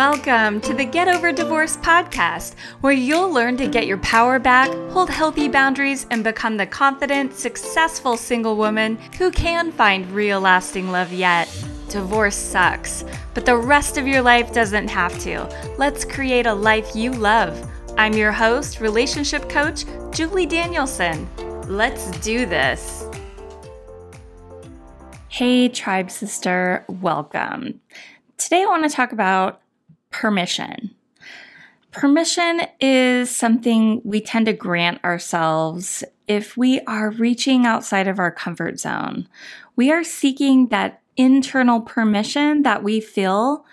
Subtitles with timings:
[0.00, 4.70] Welcome to the Get Over Divorce podcast, where you'll learn to get your power back,
[4.90, 10.90] hold healthy boundaries, and become the confident, successful single woman who can find real lasting
[10.90, 11.48] love yet.
[11.90, 15.46] Divorce sucks, but the rest of your life doesn't have to.
[15.76, 17.70] Let's create a life you love.
[17.98, 21.28] I'm your host, relationship coach, Julie Danielson.
[21.66, 23.06] Let's do this.
[25.28, 27.82] Hey, tribe sister, welcome.
[28.38, 29.60] Today I want to talk about
[30.10, 30.94] permission.
[31.92, 38.30] Permission is something we tend to grant ourselves if we are reaching outside of our
[38.30, 39.28] comfort zone.
[39.74, 43.64] We are seeking that internal permission that we feel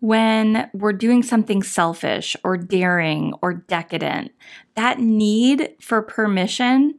[0.00, 4.32] when we're doing something selfish or daring or decadent.
[4.74, 6.98] That need for permission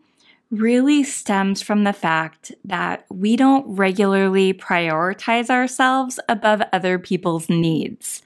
[0.49, 8.21] really stems from the fact that we don't regularly prioritize ourselves above other people's needs.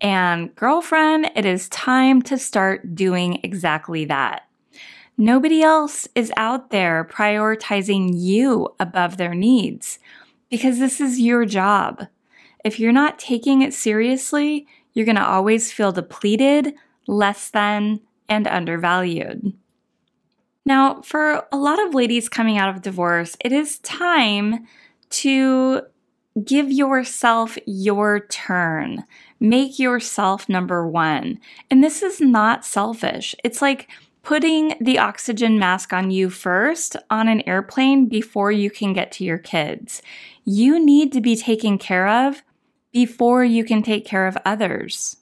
[0.00, 4.42] And girlfriend, it is time to start doing exactly that.
[5.18, 9.98] Nobody else is out there prioritizing you above their needs
[10.50, 12.06] because this is your job.
[12.64, 16.74] If you're not taking it seriously, you're going to always feel depleted,
[17.06, 19.54] less than, and undervalued.
[20.66, 24.66] Now, for a lot of ladies coming out of divorce, it is time
[25.10, 25.82] to
[26.44, 29.04] give yourself your turn.
[29.40, 31.38] Make yourself number one.
[31.70, 33.34] And this is not selfish.
[33.44, 33.88] It's like
[34.22, 39.24] putting the oxygen mask on you first on an airplane before you can get to
[39.24, 40.02] your kids.
[40.44, 42.42] You need to be taken care of
[42.92, 45.18] before you can take care of others.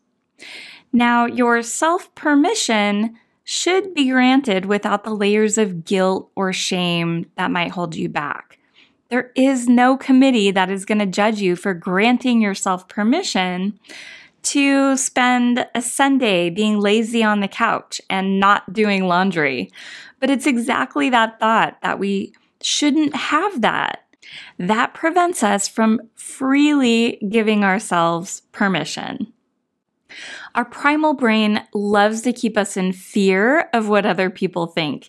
[0.92, 7.50] Now, your self permission should be granted without the layers of guilt or shame that
[7.50, 8.53] might hold you back.
[9.10, 13.78] There is no committee that is going to judge you for granting yourself permission
[14.44, 19.70] to spend a Sunday being lazy on the couch and not doing laundry.
[20.20, 24.01] But it's exactly that thought that we shouldn't have that.
[24.58, 29.33] That prevents us from freely giving ourselves permission.
[30.55, 35.08] Our primal brain loves to keep us in fear of what other people think,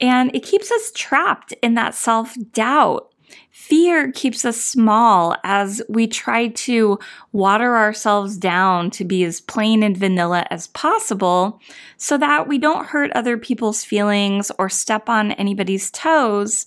[0.00, 3.11] and it keeps us trapped in that self doubt.
[3.50, 6.98] Fear keeps us small as we try to
[7.32, 11.60] water ourselves down to be as plain and vanilla as possible
[11.96, 16.64] so that we don't hurt other people's feelings or step on anybody's toes.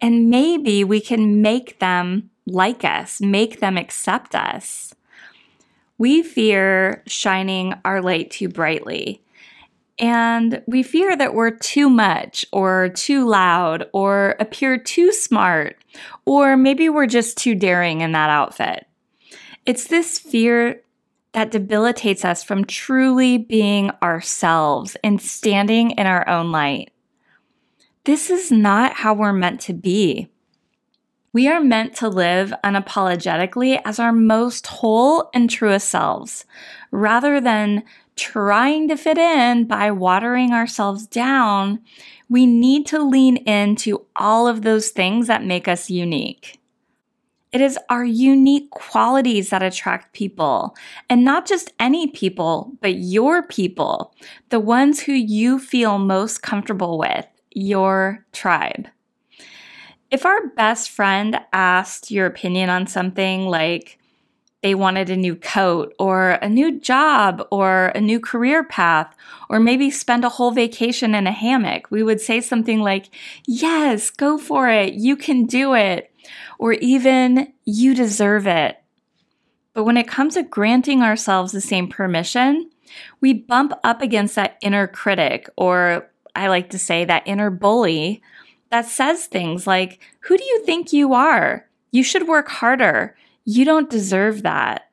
[0.00, 4.94] And maybe we can make them like us, make them accept us.
[5.96, 9.22] We fear shining our light too brightly.
[10.02, 15.76] And we fear that we're too much or too loud or appear too smart,
[16.26, 18.84] or maybe we're just too daring in that outfit.
[19.64, 20.82] It's this fear
[21.34, 26.90] that debilitates us from truly being ourselves and standing in our own light.
[28.02, 30.31] This is not how we're meant to be.
[31.34, 36.44] We are meant to live unapologetically as our most whole and truest selves,
[36.90, 37.84] rather than
[38.16, 41.80] trying to fit in by watering ourselves down.
[42.28, 46.60] We need to lean into all of those things that make us unique.
[47.50, 50.76] It is our unique qualities that attract people,
[51.08, 54.14] and not just any people, but your people,
[54.50, 58.88] the ones who you feel most comfortable with, your tribe
[60.12, 63.98] if our best friend asked your opinion on something like
[64.60, 69.16] they wanted a new coat or a new job or a new career path,
[69.48, 73.08] or maybe spend a whole vacation in a hammock, we would say something like,
[73.48, 74.92] Yes, go for it.
[74.92, 76.12] You can do it.
[76.58, 78.76] Or even, You deserve it.
[79.72, 82.70] But when it comes to granting ourselves the same permission,
[83.22, 88.22] we bump up against that inner critic, or I like to say that inner bully
[88.72, 91.68] that says things like, Who do you think you are?
[91.90, 93.14] You should work harder.
[93.44, 94.88] You don't deserve that.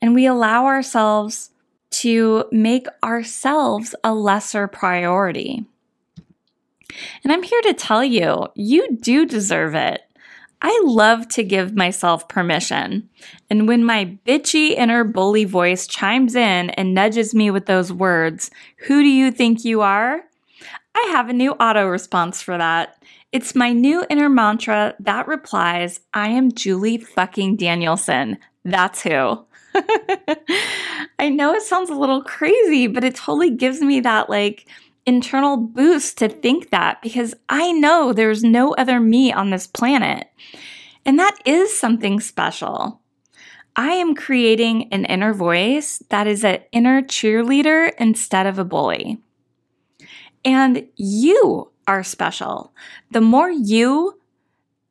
[0.00, 1.50] And we allow ourselves
[1.90, 5.66] to make ourselves a lesser priority.
[7.22, 10.00] And I'm here to tell you, you do deserve it.
[10.62, 13.10] I love to give myself permission.
[13.50, 18.50] And when my bitchy inner bully voice chimes in and nudges me with those words,
[18.86, 20.22] Who do you think you are?
[20.94, 23.02] I have a new auto response for that.
[23.32, 28.38] It's my new inner mantra that replies, I am Julie fucking Danielson.
[28.64, 29.44] That's who.
[31.18, 34.66] I know it sounds a little crazy, but it totally gives me that like
[35.06, 40.28] internal boost to think that because I know there's no other me on this planet.
[41.06, 43.00] And that is something special.
[43.76, 49.20] I am creating an inner voice that is an inner cheerleader instead of a bully.
[50.44, 52.72] And you are special.
[53.10, 54.20] The more you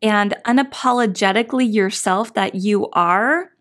[0.02, 3.52] and unapologetically yourself that you are,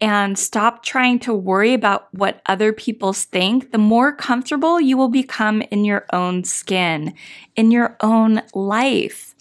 [0.00, 5.08] and stop trying to worry about what other people think, the more comfortable you will
[5.08, 7.14] become in your own skin,
[7.54, 9.34] in your own life.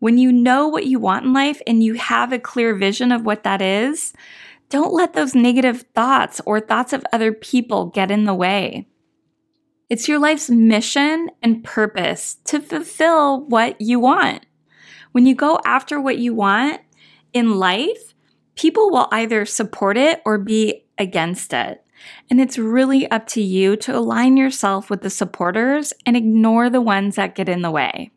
[0.00, 3.24] When you know what you want in life and you have a clear vision of
[3.24, 4.12] what that is,
[4.68, 8.86] don't let those negative thoughts or thoughts of other people get in the way.
[9.90, 14.46] It's your life's mission and purpose to fulfill what you want.
[15.12, 16.80] When you go after what you want
[17.32, 18.14] in life,
[18.56, 21.84] people will either support it or be against it.
[22.30, 26.80] And it's really up to you to align yourself with the supporters and ignore the
[26.80, 28.10] ones that get in the way.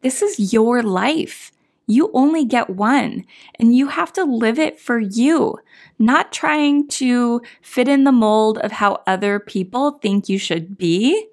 [0.00, 1.52] This is your life.
[1.86, 3.24] You only get one,
[3.60, 5.58] and you have to live it for you,
[5.98, 11.28] not trying to fit in the mold of how other people think you should be.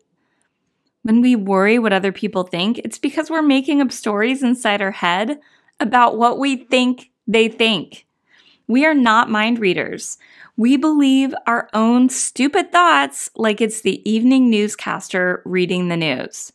[1.02, 4.92] When we worry what other people think, it's because we're making up stories inside our
[4.92, 5.40] head
[5.80, 8.06] about what we think they think.
[8.68, 10.18] We are not mind readers.
[10.56, 16.54] We believe our own stupid thoughts like it's the evening newscaster reading the news.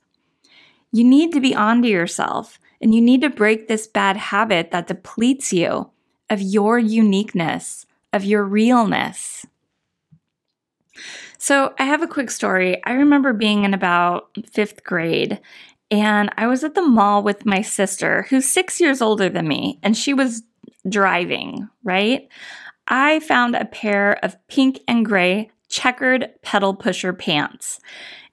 [0.92, 4.86] You need to be onto yourself and you need to break this bad habit that
[4.86, 5.90] depletes you
[6.30, 9.46] of your uniqueness, of your realness.
[11.38, 12.82] So, I have a quick story.
[12.84, 15.40] I remember being in about fifth grade
[15.90, 19.78] and I was at the mall with my sister, who's six years older than me,
[19.82, 20.42] and she was
[20.88, 22.28] driving, right?
[22.88, 27.80] I found a pair of pink and gray checkered pedal pusher pants.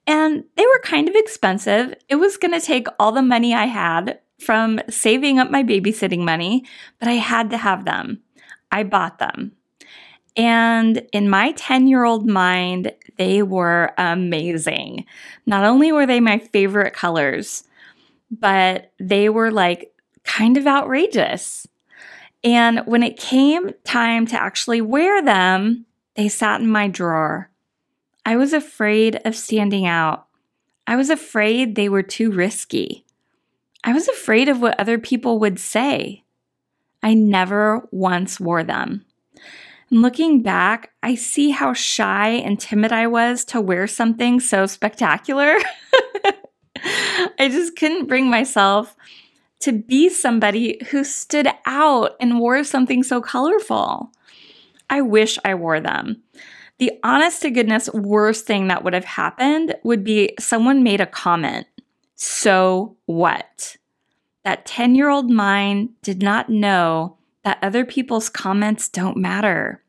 [0.07, 1.93] And they were kind of expensive.
[2.09, 6.23] It was going to take all the money I had from saving up my babysitting
[6.23, 6.65] money,
[6.99, 8.21] but I had to have them.
[8.71, 9.53] I bought them.
[10.37, 15.05] And in my 10 year old mind, they were amazing.
[15.45, 17.63] Not only were they my favorite colors,
[18.29, 19.93] but they were like
[20.23, 21.67] kind of outrageous.
[22.43, 25.85] And when it came time to actually wear them,
[26.15, 27.49] they sat in my drawer.
[28.25, 30.27] I was afraid of standing out.
[30.87, 33.04] I was afraid they were too risky.
[33.85, 36.23] I was afraid of what other people would say.
[37.03, 39.05] I never once wore them.
[39.91, 44.65] And looking back, I see how shy and timid I was to wear something so
[44.65, 45.55] spectacular.
[47.37, 48.95] I just couldn't bring myself
[49.59, 54.11] to be somebody who stood out and wore something so colorful.
[54.89, 56.23] I wish I wore them.
[56.79, 61.05] The honest to goodness worst thing that would have happened would be someone made a
[61.05, 61.67] comment.
[62.15, 63.77] So what?
[64.43, 69.83] That 10 year old mind did not know that other people's comments don't matter.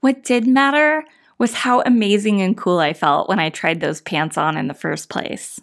[0.00, 1.04] What did matter
[1.38, 4.74] was how amazing and cool I felt when I tried those pants on in the
[4.74, 5.60] first place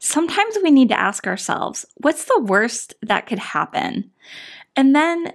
[0.00, 4.10] sometimes we need to ask ourselves, what's the worst that could happen?
[4.74, 5.32] And then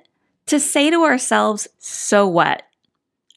[0.47, 2.63] to say to ourselves, so what?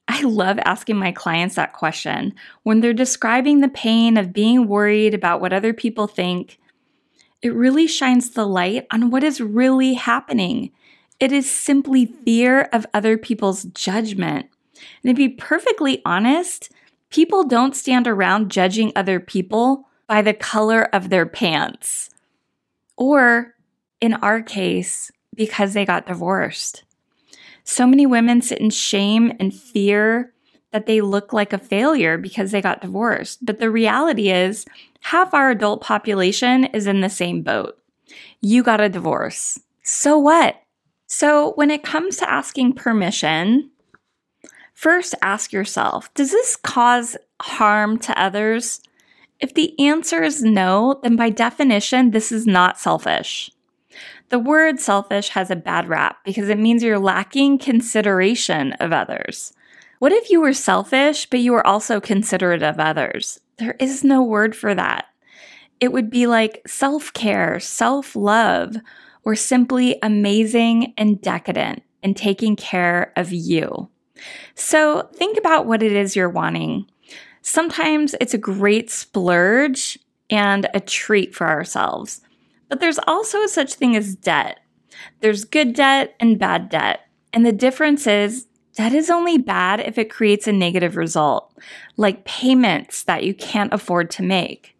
[0.08, 5.12] I love asking my clients that question when they're describing the pain of being worried
[5.12, 6.58] about what other people think.
[7.42, 10.72] It really shines the light on what is really happening.
[11.20, 14.46] It is simply fear of other people's judgment.
[15.02, 16.70] And to be perfectly honest,
[17.10, 22.10] people don't stand around judging other people by the color of their pants.
[22.96, 23.54] Or
[24.00, 26.84] in our case, because they got divorced.
[27.68, 30.32] So many women sit in shame and fear
[30.72, 33.44] that they look like a failure because they got divorced.
[33.44, 34.64] But the reality is,
[35.02, 37.78] half our adult population is in the same boat.
[38.40, 39.60] You got a divorce.
[39.82, 40.56] So what?
[41.08, 43.70] So, when it comes to asking permission,
[44.72, 48.80] first ask yourself Does this cause harm to others?
[49.40, 53.50] If the answer is no, then by definition, this is not selfish.
[54.30, 59.52] The word selfish has a bad rap because it means you're lacking consideration of others.
[60.00, 63.40] What if you were selfish, but you were also considerate of others?
[63.56, 65.06] There is no word for that.
[65.80, 68.76] It would be like self care, self love,
[69.24, 73.88] or simply amazing and decadent and taking care of you.
[74.54, 76.86] So think about what it is you're wanting.
[77.42, 79.98] Sometimes it's a great splurge
[80.30, 82.20] and a treat for ourselves.
[82.68, 84.60] But there's also such thing as debt.
[85.20, 87.00] There's good debt and bad debt.
[87.32, 91.52] And the difference is debt is only bad if it creates a negative result,
[91.96, 94.76] like payments that you can't afford to make.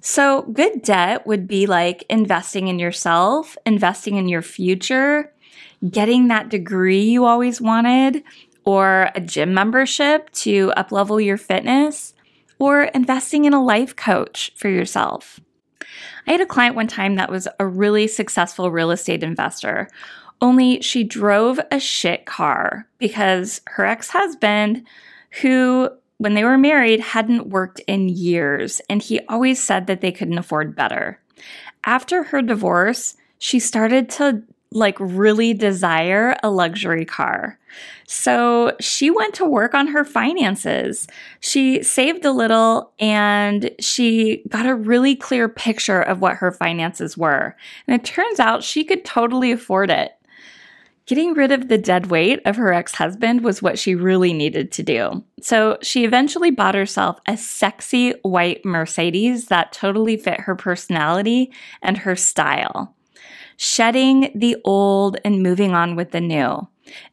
[0.00, 5.32] So, good debt would be like investing in yourself, investing in your future,
[5.88, 8.22] getting that degree you always wanted,
[8.64, 12.14] or a gym membership to uplevel your fitness,
[12.58, 15.40] or investing in a life coach for yourself.
[16.26, 19.88] I had a client one time that was a really successful real estate investor,
[20.40, 24.86] only she drove a shit car because her ex husband,
[25.42, 30.12] who when they were married hadn't worked in years, and he always said that they
[30.12, 31.18] couldn't afford better.
[31.84, 34.42] After her divorce, she started to
[34.74, 37.58] like really desire a luxury car.
[38.06, 41.06] So she went to work on her finances.
[41.40, 47.16] She saved a little and she got a really clear picture of what her finances
[47.16, 47.56] were.
[47.86, 50.12] And it turns out she could totally afford it.
[51.06, 54.72] Getting rid of the dead weight of her ex husband was what she really needed
[54.72, 55.22] to do.
[55.40, 61.52] So she eventually bought herself a sexy white Mercedes that totally fit her personality
[61.82, 62.94] and her style.
[63.56, 66.68] Shedding the old and moving on with the new.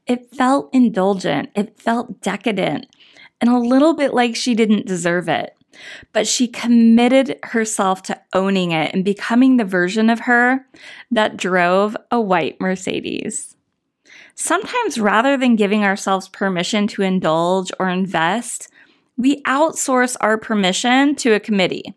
[0.06, 2.88] It felt indulgent, it felt decadent,
[3.40, 5.56] and a little bit like she didn't deserve it.
[6.12, 10.68] But she committed herself to owning it and becoming the version of her
[11.10, 13.56] that drove a white Mercedes.
[14.36, 18.70] Sometimes, rather than giving ourselves permission to indulge or invest,
[19.18, 21.94] we outsource our permission to a committee.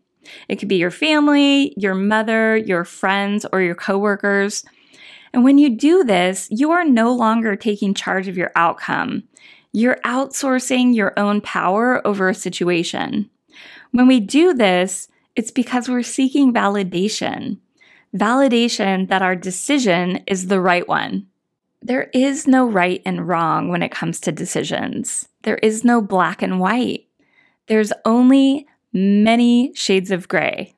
[0.49, 4.65] It could be your family, your mother, your friends, or your coworkers.
[5.33, 9.25] And when you do this, you are no longer taking charge of your outcome.
[9.73, 13.29] You're outsourcing your own power over a situation.
[13.91, 17.59] When we do this, it's because we're seeking validation
[18.15, 21.27] validation that our decision is the right one.
[21.83, 25.29] There is no right and wrong when it comes to decisions.
[25.43, 27.07] There is no black and white.
[27.67, 30.75] There's only many shades of gray,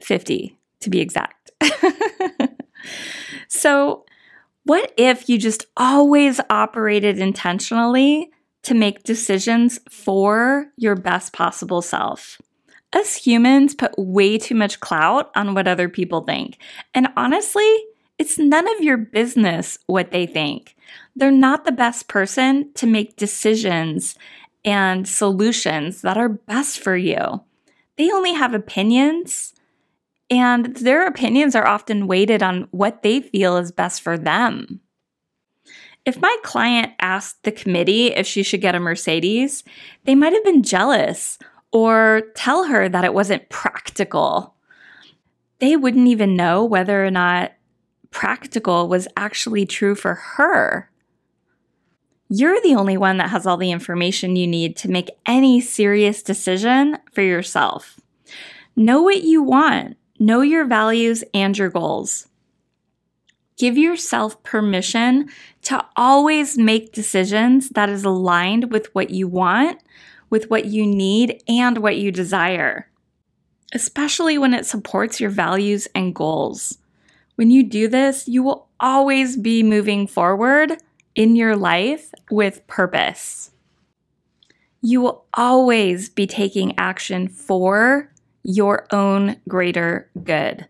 [0.00, 1.50] 50 to be exact.
[3.48, 4.04] so,
[4.64, 8.30] what if you just always operated intentionally
[8.64, 12.40] to make decisions for your best possible self?
[12.92, 16.58] Us humans put way too much clout on what other people think.
[16.94, 17.70] And honestly,
[18.18, 20.74] it's none of your business what they think.
[21.14, 24.16] They're not the best person to make decisions
[24.64, 27.40] and solutions that are best for you.
[27.98, 29.54] They only have opinions,
[30.30, 34.80] and their opinions are often weighted on what they feel is best for them.
[36.06, 39.64] If my client asked the committee if she should get a Mercedes,
[40.04, 41.38] they might have been jealous
[41.72, 44.54] or tell her that it wasn't practical.
[45.58, 47.52] They wouldn't even know whether or not
[48.10, 50.88] practical was actually true for her.
[52.30, 56.22] You're the only one that has all the information you need to make any serious
[56.22, 57.98] decision for yourself.
[58.76, 62.28] Know what you want, know your values and your goals.
[63.56, 65.30] Give yourself permission
[65.62, 69.82] to always make decisions that is aligned with what you want,
[70.28, 72.90] with what you need, and what you desire,
[73.72, 76.76] especially when it supports your values and goals.
[77.36, 80.76] When you do this, you will always be moving forward
[81.18, 83.50] in your life with purpose.
[84.80, 88.12] You will always be taking action for
[88.44, 90.68] your own greater good.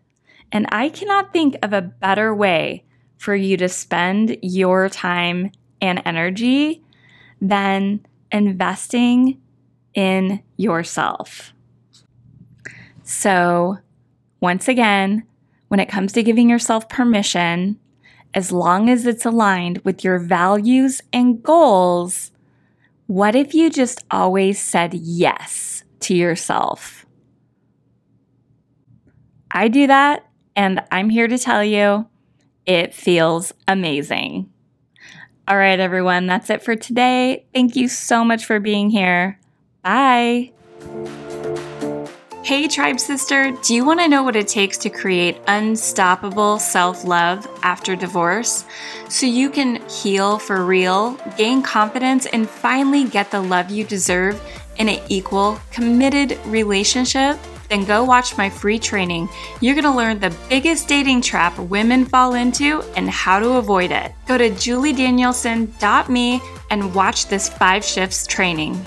[0.51, 2.83] And I cannot think of a better way
[3.19, 5.51] for you to spend your time
[5.81, 6.83] and energy
[7.39, 9.39] than investing
[9.93, 11.53] in yourself.
[13.03, 13.77] So,
[14.41, 15.27] once again,
[15.67, 17.79] when it comes to giving yourself permission,
[18.33, 22.31] as long as it's aligned with your values and goals,
[23.07, 27.05] what if you just always said yes to yourself?
[29.51, 32.07] I do that, and I'm here to tell you
[32.65, 34.51] it feels amazing.
[35.47, 37.47] All right, everyone, that's it for today.
[37.53, 39.39] Thank you so much for being here.
[39.81, 40.51] Bye.
[42.49, 47.05] Hey, Tribe Sister, do you want to know what it takes to create unstoppable self
[47.05, 48.65] love after divorce
[49.07, 54.41] so you can heal for real, gain confidence, and finally get the love you deserve
[54.79, 57.37] in an equal, committed relationship?
[57.69, 59.29] Then go watch my free training.
[59.61, 63.91] You're going to learn the biggest dating trap women fall into and how to avoid
[63.91, 64.11] it.
[64.25, 66.41] Go to juliedanielson.me
[66.71, 68.83] and watch this five shifts training.